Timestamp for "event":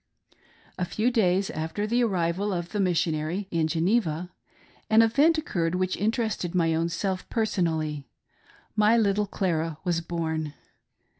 5.03-5.37